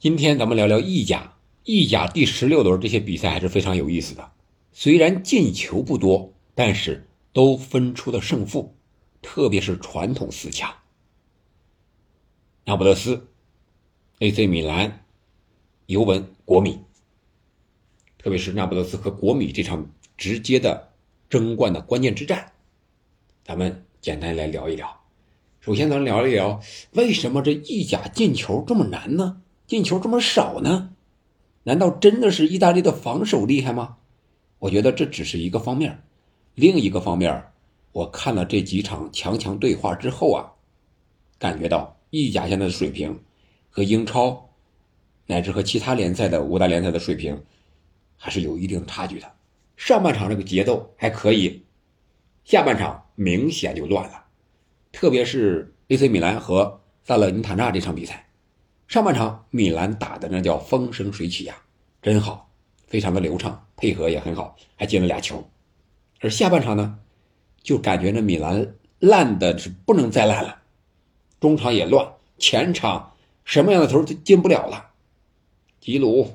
[0.00, 4.30] 今天咱们聊聊意甲，意甲第十六轮这些比赛还是非常有意思的。
[4.70, 8.76] 虽然进球不多，但是都分出了胜负，
[9.22, 10.72] 特别是传统四强，
[12.64, 13.26] 那不勒斯、
[14.20, 15.04] AC 米兰、
[15.86, 16.78] 尤文、国米，
[18.18, 20.92] 特别是那不勒斯和国米这场直接的
[21.28, 22.52] 争冠的关键之战，
[23.42, 25.00] 咱们简单来聊一聊。
[25.58, 26.62] 首先，咱聊一聊
[26.92, 29.42] 为什么这意甲进球这么难呢？
[29.68, 30.94] 进球这么少呢？
[31.64, 33.98] 难道真的是意大利的防守厉害吗？
[34.60, 36.02] 我觉得这只是一个方面，
[36.54, 37.44] 另一个方面，
[37.92, 40.52] 我看了这几场强强对话之后啊，
[41.38, 43.20] 感觉到意甲现在的水平
[43.68, 44.48] 和英超
[45.26, 47.38] 乃至和其他联赛的五大联赛的水平
[48.16, 49.30] 还是有一定差距的。
[49.76, 51.62] 上半场这个节奏还可以，
[52.42, 54.24] 下半场明显就乱了，
[54.92, 58.24] 特别是 AC 米兰和萨勒尼塔纳这场比赛。
[58.88, 61.54] 上半场米兰打的那叫风生水起呀，
[62.00, 62.50] 真好，
[62.86, 65.46] 非常的流畅，配合也很好，还进了俩球。
[66.20, 66.98] 而下半场呢，
[67.62, 70.62] 就感觉那米兰烂的是不能再烂了，
[71.38, 73.12] 中场也乱，前场
[73.44, 74.88] 什么样的球都进不了了。
[75.80, 76.26] 吉鲁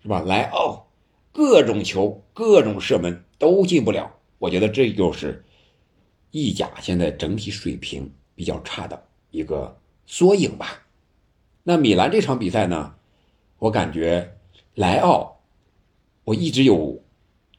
[0.00, 0.20] 是吧？
[0.20, 0.86] 莱奥
[1.32, 4.08] 各种球、各种射门都进不了。
[4.38, 5.44] 我觉得这就是
[6.30, 10.84] 意甲现在整体水平比较差的一个缩影吧。
[11.62, 12.94] 那米兰这场比赛呢，
[13.58, 14.36] 我感觉
[14.74, 15.40] 莱奥，
[16.24, 17.02] 我一直有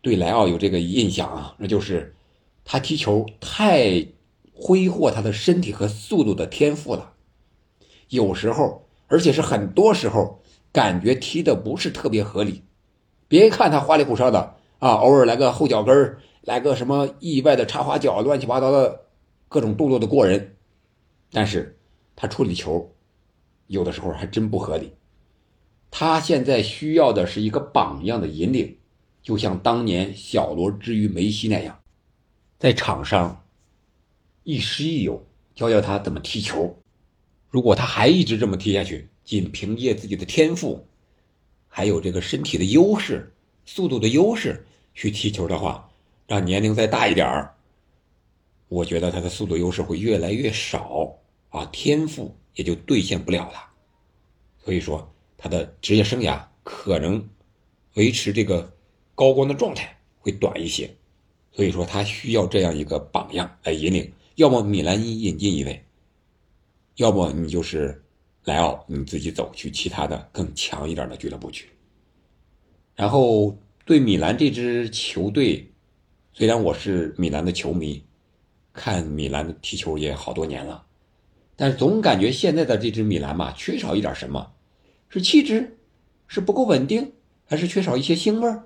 [0.02, 2.16] 对莱奥有这个印象啊，那就是
[2.66, 4.08] 他踢球太
[4.54, 7.14] 挥霍他的身体和速度的天赋了，
[8.10, 10.42] 有时候，而且是很多时候，
[10.72, 12.64] 感觉踢的不是特别合理。
[13.28, 19.02] 别看他花里胡哨的啊，偶尔来个后脚跟来个什么意外的插花脚，乱七八糟的
[19.48, 20.56] 各种动作的过人，
[21.32, 21.78] 但是
[22.16, 22.92] 他处理球。
[23.70, 24.92] 有的时候还真不合理，
[25.92, 28.76] 他现在需要的是一个榜样的引领，
[29.22, 31.80] 就像当年小罗之于梅西那样，
[32.58, 33.46] 在场上
[34.44, 36.76] 亦师亦友，教教他怎么踢球。
[37.48, 40.84] 如果他还一直这么踢下去，仅凭借自己的天赋，
[41.68, 43.32] 还有这个身体的优势、
[43.66, 44.66] 速度的优势
[44.96, 45.88] 去踢球的话，
[46.26, 47.54] 让年龄再大一点儿，
[48.68, 51.16] 我觉得他的速度优势会越来越少
[51.50, 52.36] 啊，天赋。
[52.56, 53.70] 也就兑现不了了，
[54.64, 57.28] 所以说他的职业生涯可能
[57.96, 58.72] 维持这个
[59.16, 60.94] 高光的状态会短一些，
[61.52, 65.84] 所以说他需要这样一个榜样来引领，要么米兰引进一位，
[66.96, 68.04] 要么你就是
[68.44, 71.70] 莱奥你自己走去其他的更强一点的俱乐部去。
[72.96, 75.72] 然后对米兰这支球队，
[76.34, 78.04] 虽然我是米兰的球迷，
[78.74, 80.86] 看米兰的踢球也好多年了。
[81.62, 84.50] 但是总感觉现在的这支米兰嘛，缺少一点什么？
[85.10, 85.78] 是气质，
[86.26, 87.12] 是不够稳定，
[87.46, 88.64] 还是缺少一些腥味儿？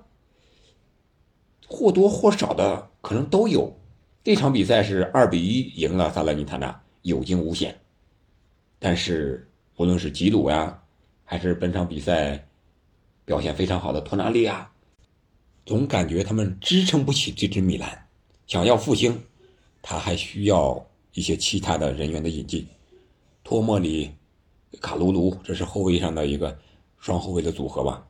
[1.66, 3.76] 或多或少的可能都有。
[4.22, 7.76] 这场比赛是二比一赢了萨勒尼塔纳，有惊无险。
[8.78, 10.80] 但是无论是吉鲁呀，
[11.24, 12.46] 还是本场比赛
[13.24, 14.70] 表现非常好的托纳利亚，
[15.66, 18.06] 总感觉他们支撑不起这支米兰。
[18.46, 19.20] 想要复兴，
[19.82, 22.64] 他还需要一些其他的人员的引进。
[23.44, 24.10] 托莫里、
[24.80, 26.58] 卡卢卢，这是后卫上的一个
[26.98, 28.06] 双后卫的组合吧？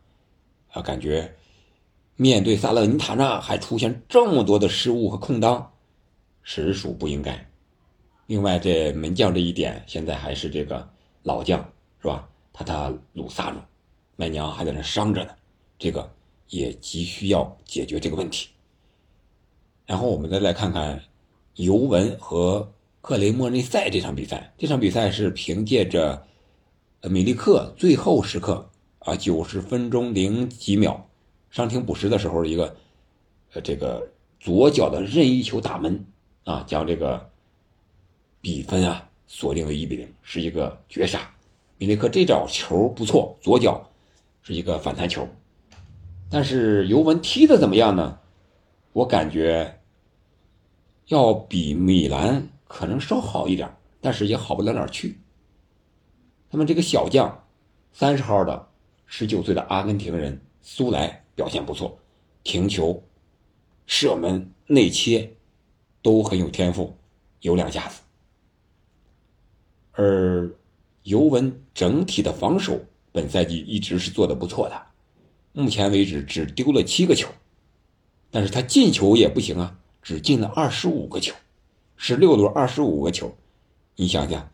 [0.71, 1.35] 啊，感觉
[2.15, 5.73] 面对萨勒尼塔纳还出现这么多的失误和空当，
[6.45, 7.45] 实属不应该。
[8.27, 10.89] 另外，这门将这一点，现在还是这个
[11.25, 11.59] 老将
[12.01, 12.29] 是吧？
[12.53, 13.61] 塔塔鲁萨诺，
[14.15, 15.35] 麦娘还在那伤着呢，
[15.77, 16.09] 这个
[16.51, 18.49] 也急需要解决这个问题。
[19.85, 21.03] 然后我们再来看看
[21.57, 22.73] 尤文和。
[23.05, 26.27] 克雷莫内塞这场比赛，这场比赛是凭借着
[27.03, 28.67] 米利克最后时刻
[29.01, 31.07] 啊，九十分钟零几秒
[31.51, 32.75] 伤停补时的时候一个
[33.53, 34.11] 呃这个
[34.41, 36.03] 左脚的任意球打门
[36.45, 37.31] 啊，将这个
[38.41, 41.31] 比分啊锁定为一比零，是一个绝杀。
[41.77, 43.87] 米利克这脚球不错，左脚
[44.41, 45.29] 是一个反弹球，
[46.31, 48.19] 但是尤文踢的怎么样呢？
[48.95, 49.79] 我感觉
[51.09, 52.49] 要比米兰。
[52.67, 55.19] 可能稍好一点，但是也好不了哪去。
[56.51, 57.47] 他们这个小将，
[57.93, 58.69] 三十号的
[59.07, 61.99] 十九岁的阿根廷人苏莱表现不错，
[62.43, 63.03] 停球、
[63.87, 65.35] 射门、内切
[66.01, 66.97] 都很有天赋，
[67.41, 68.01] 有两下子。
[69.93, 70.51] 而
[71.03, 72.81] 尤文整体的防守
[73.13, 74.87] 本赛季一直是做的不错的，
[75.53, 77.29] 目前为止只丢了七个球，
[78.31, 81.35] 但是他进球也不行啊，只进了二十五个球。
[82.07, 83.35] 十六轮二十五个球，
[83.97, 84.51] 你想想，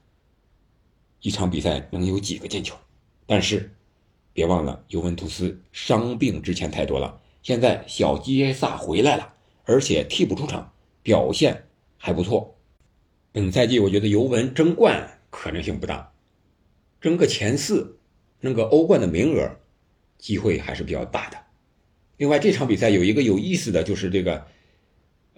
[1.20, 2.76] 一场比赛能有几个进球？
[3.26, 3.74] 但是
[4.32, 11.64] 别忘了尤文图斯伤病之前太多了，现在小基耶萨回来了，而且替补出场，表现
[11.96, 12.56] 还不错。
[13.32, 16.12] 本赛季我觉得尤文争冠可能性不大，
[17.00, 17.98] 争个前四，
[18.40, 19.56] 争个欧冠的名额，
[20.18, 21.38] 机会还是比较大的。
[22.16, 24.46] 另外这场比赛有一个有意思的就是这个，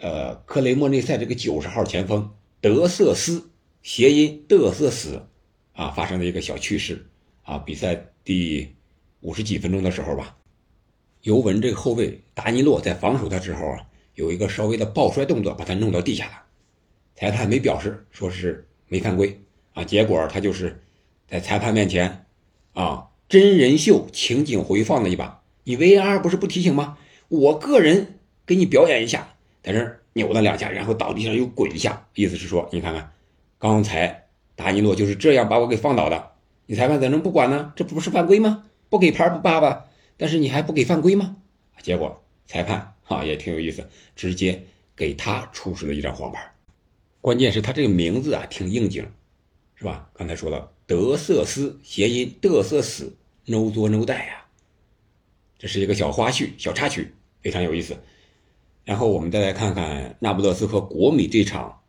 [0.02, 2.28] 呃，克雷莫内塞这个九十号前锋
[2.60, 3.50] 德瑟斯，
[3.84, 5.28] 谐音嘚瑟斯，
[5.74, 7.06] 啊，发生了一个小趣事
[7.44, 8.74] 啊，比赛第
[9.20, 10.36] 五十几分钟的时候吧，
[11.22, 16.42] 尤文这个后卫达尼洛在防守他之后啊，有一个稍微的抱摔动作，把他弄到地下了。
[17.14, 19.40] 裁判没表示，说是没犯规
[19.72, 20.82] 啊，结果他就是
[21.28, 22.26] 在裁判面前
[22.72, 25.44] 啊，真人秀情景回放了一把。
[25.62, 26.98] 你 VR 不是不提醒吗？
[27.28, 29.31] 我个人给你表演一下，
[29.62, 33.12] 在这扭了两下，然后倒地上又滚一下，意思是说，你看看，
[33.58, 34.26] 刚才
[34.56, 36.32] 达尼洛就是这样把我给放倒的，
[36.66, 37.72] 你裁判怎能不管呢？
[37.76, 38.64] 这不是犯规吗？
[38.90, 39.86] 不给牌不罢吧，
[40.16, 41.36] 但是你还不给犯规吗？
[41.80, 44.62] 结果裁判啊也挺有意思，直接
[44.94, 46.52] 给他出示了一张黄牌。
[47.20, 49.06] 关键是他这个名字啊，挺应景，
[49.76, 50.10] 是吧？
[50.12, 53.16] 刚才说了，德瑟斯谐音嘚瑟死
[53.46, 54.44] ，no 作 no 带呀，
[55.56, 57.96] 这是一个小花絮、小插曲，非常有意思。
[58.84, 61.80] 然后我们再来看看那不勒斯和国米这场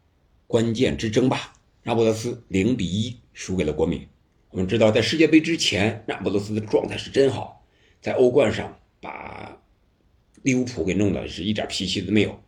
[0.48, 1.54] 关键之争吧。
[1.84, 4.08] 那不勒斯零比一输给了国米。
[4.52, 7.66] 我们知道，在世界杯之前，那不勒斯的状态是真好，
[8.00, 9.58] 在欧冠上把
[10.44, 12.40] 利物浦给弄的是一点脾气都没有。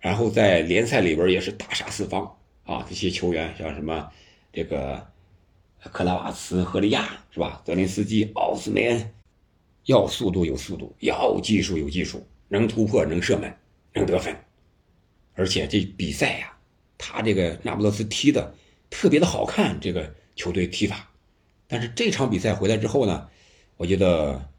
[0.00, 2.84] 然后在联赛里边也是大杀四方啊！
[2.88, 4.10] 这些球员像什么
[4.52, 5.06] 这个
[5.92, 7.62] 克拉瓦茨、赫利亚是吧？
[7.64, 9.10] 泽林斯基、奥斯梅恩，
[9.86, 13.50] 要速度有速度，要技术有技术，能突破能射门
[13.94, 14.36] 能得分，
[15.34, 16.56] 而且这比赛呀，
[16.98, 18.54] 他这个那不勒斯踢的
[18.90, 21.10] 特别的好看，这个球队踢法。
[21.66, 23.28] 但是这场比赛回来之后呢，
[23.76, 24.50] 我觉得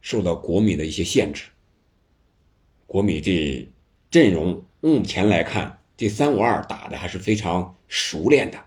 [0.00, 1.44] 受到国米的一些限制，
[2.86, 3.68] 国米这
[4.10, 4.64] 阵容。
[4.80, 8.64] 目前来看，这三五二打的还是非常熟练的。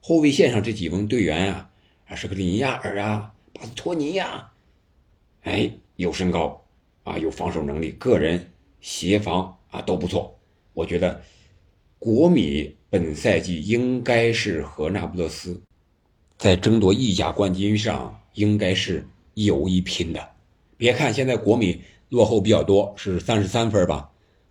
[0.00, 1.70] 后卫线上这几名队员啊，
[2.06, 4.52] 啊，是个林亚尔啊，巴斯托尼呀，
[5.42, 6.62] 哎，有身高
[7.04, 8.52] 啊，有防守能力，个人
[8.84, 10.38] 协防啊都不错。
[10.74, 11.22] 我觉得
[11.98, 15.58] 国米本赛季应该是和那不勒斯
[16.36, 20.28] 在争夺意甲冠军上应该是有一拼的。
[20.76, 24.10] 别看现在国米落后比较多，是三十三分吧，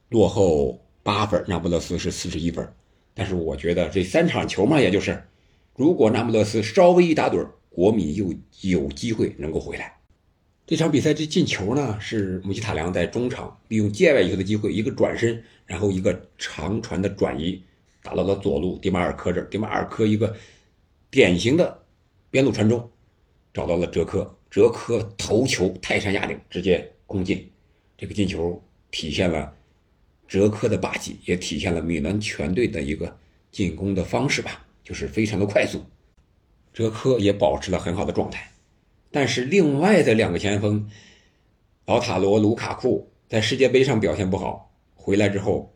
[0.09, 0.79] 落后。
[1.05, 2.65] 八分，那不勒斯是四十一分，
[3.13, 5.21] 但是我觉得这三场球嘛，也就是，
[5.75, 9.97] 如果那不勒斯稍微一打盹国米又有机会能够回来。
[10.65, 17.61] 这场比赛这进球呢，是姆希塔良在中场利用界外以后的机会，一个转身，然后一个长传的转移，
[18.01, 20.33] 打到了左路迪马尔科这儿，迪马尔科一个
[21.11, 21.83] 典型的
[22.31, 22.89] 边路传中，
[23.53, 27.45] 找到了哲科，哲科头球泰山压顶，直接攻进，
[27.97, 29.53] 这个进球体现了。
[30.29, 33.13] 哲科的霸气也体现了米兰全队的一个
[33.51, 35.83] 进攻的方式吧，就是非常的快速。
[36.73, 38.49] 哲科也保持了很好的状态，
[39.13, 40.89] 但是另外的两个前锋，
[41.85, 45.71] 老塔罗、卢卡库在世界杯上表现不好，回来之后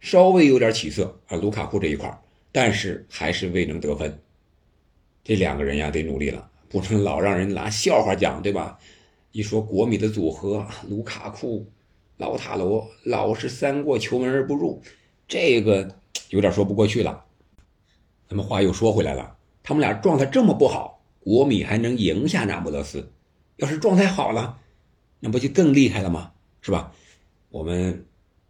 [0.00, 2.22] 稍微有点起色啊，卢卡库这一块
[2.52, 4.20] 但是还是未能得分。
[5.24, 8.78] 这两个人呀，得努力了，不能老让人拿笑话讲，对吧？
[9.32, 11.66] 一说国米的组合，卢卡库。
[12.18, 14.80] 老塔罗老是三过球门而不入，
[15.26, 15.96] 这个
[16.28, 17.24] 有点说不过去了。
[18.28, 20.93] 那么话又说回来了，他们俩状态这么不好，
[21.24, 23.10] 国米还能赢下那不勒斯？
[23.56, 24.60] 要是状态好了，
[25.18, 26.30] 那不就更厉害了吗？
[26.60, 26.92] 是吧？
[27.48, 28.06] 我们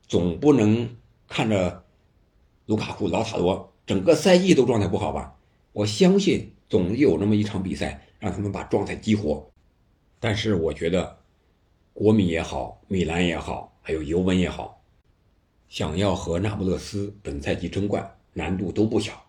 [0.06, 0.96] 总不能
[1.28, 1.84] 看着
[2.66, 5.34] 卢卡库、老塔罗整个赛季都状态不好吧？
[5.72, 9.48] 我相信总有那么一场比赛让他们把状态激活。
[10.20, 11.16] 但是我觉得。
[11.96, 14.82] 国米也好，米兰也好，还有尤文也好，
[15.68, 19.23] 想要和那不勒斯本赛季争冠，难度都不小。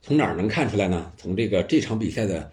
[0.00, 1.12] 从哪儿能看出来呢？
[1.16, 2.52] 从这个这场比赛的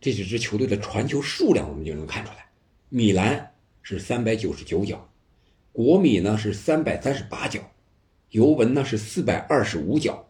[0.00, 2.50] 这几支球队的传球数量，我们就能看出来。
[2.88, 5.10] 米兰是三百九十九脚，
[5.72, 7.60] 国米呢是三百三十八脚，
[8.30, 10.28] 尤文呢是四百二十五脚，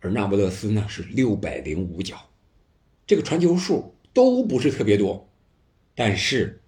[0.00, 2.30] 而那不勒斯呢是六百零五脚。
[3.06, 5.28] 这个传球数都不是特别多。
[5.94, 6.60] 但是，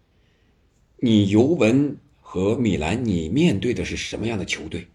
[0.99, 4.87] 你尤文和米兰，你面对的是什么样的球队？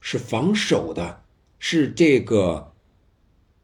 [0.00, 1.24] 是防守的，
[1.64, 2.74] 是这个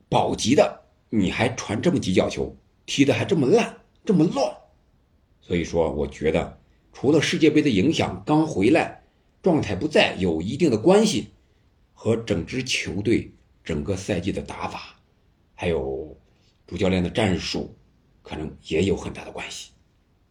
[0.08, 4.56] 保级的，你还传这么几脚球，踢的还这么烂，这么乱。
[5.40, 6.60] 所以说，我觉得
[6.92, 9.02] 除了世界杯的影响，刚回来，
[9.42, 11.30] 状态不在，有一定的关系，
[11.92, 13.32] 和整支球队
[13.64, 14.94] 整个赛季的打法，
[15.56, 16.16] 还有
[16.68, 17.74] 主教练的战术。
[18.22, 19.72] 可能也有很大的关系，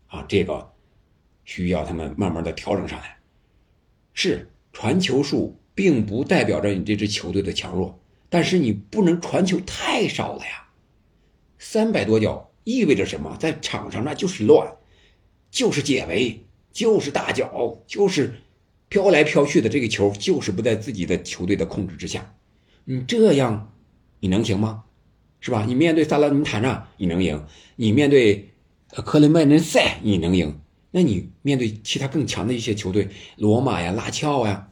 [0.05, 0.71] 啊，这个
[1.43, 3.17] 需要他们慢慢的调整上来。
[4.13, 10.69] 是传球数并不代表着你这支球队的强弱，但是你不能传球太少了呀。
[11.59, 13.37] 三百多脚意味着什么？
[13.39, 14.73] 在场上那就是乱，
[15.51, 18.33] 就是解围，就是大脚，就是
[18.89, 22.33] 飘来飘去的这个球，就是不在自己的球队的控制之下。
[22.85, 23.71] 你这样，
[24.19, 24.85] 你能行吗？
[25.39, 25.63] 是吧？
[25.67, 27.37] 你面对萨拉米塔纳，你能赢；
[27.75, 28.49] 你面对
[29.05, 30.59] 克雷曼内塞，你能赢。
[30.89, 34.69] 那你面对其他更强的一些球队，罗马呀、拉齐奥呀，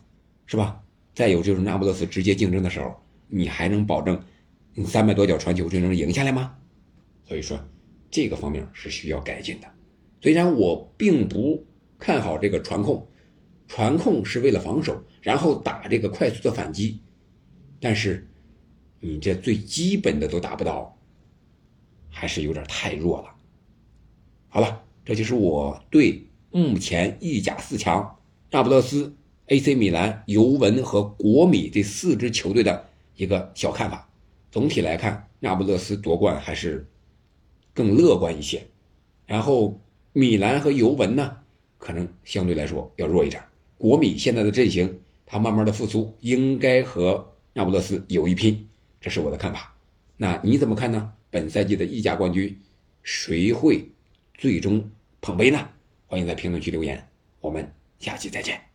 [0.47, 0.81] 是吧？
[1.15, 2.93] 再有就是那不勒斯直接竞争的时候，
[3.27, 4.21] 你还能保证
[4.73, 6.55] 你三百多脚传球就能赢下来吗？
[7.23, 7.57] 所以说，
[8.11, 9.67] 这个方面是需要改进的。
[10.21, 11.65] 虽然我并不
[11.97, 13.07] 看好这个传控，
[13.67, 16.99] 传控是为了防守，然后打这个快速的反击，
[17.79, 18.27] 但是
[18.99, 20.95] 你这最基本的都达不到，
[22.09, 23.35] 还是有点太弱了。
[24.49, 24.81] 好了。
[25.07, 28.17] 这就是我对目前意甲四强——
[28.49, 29.15] 那不勒斯、
[29.47, 34.09] AC 米兰、尤文和国米这四支球队的一个小看法。
[34.51, 36.87] 总体来看，那不勒斯夺冠还是
[37.73, 38.65] 更乐观一些。
[39.25, 39.79] 然后，
[40.13, 41.37] 米兰和尤文呢，
[41.77, 43.43] 可能相对来说要弱一点。
[43.77, 48.67] 国米现在的阵型，他慢慢的复苏，应该和那不勒斯有一拼。
[48.99, 49.75] 这是我的看法。
[50.17, 51.13] 那你怎么看呢？
[51.29, 52.57] 本赛季的意甲冠军，
[53.03, 53.87] 谁会
[54.33, 54.89] 最终？
[55.21, 55.69] 捧杯呢？
[56.07, 57.07] 欢迎在评论区留言，
[57.41, 58.74] 我们下期再见。